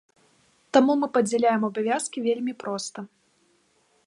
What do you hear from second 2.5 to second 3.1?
проста.